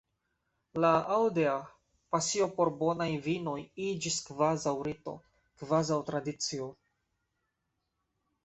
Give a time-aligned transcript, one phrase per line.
[0.83, 1.51] La "Aude-a"
[2.15, 3.55] pasio por bonaj vinoj
[3.89, 5.15] iĝis kvazaŭ rito,
[5.61, 6.73] kvazaŭ tradicio.